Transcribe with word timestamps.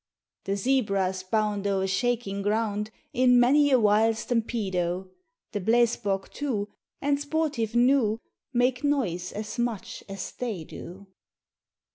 The 0.45 0.55
zebras 0.55 1.21
bound 1.21 1.67
o'er 1.67 1.85
shaking 1.85 2.41
ground 2.41 2.89
In 3.13 3.39
many 3.39 3.69
a 3.69 3.79
wild 3.79 4.15
stampedo; 4.15 5.11
The 5.51 5.61
blesbok, 5.61 6.29
too, 6.33 6.69
and 7.03 7.19
sportive 7.19 7.75
gnu, 7.75 8.17
Make 8.51 8.83
noise 8.83 9.31
as 9.31 9.59
much 9.59 10.03
as 10.09 10.31
they 10.31 10.63
do. 10.63 11.05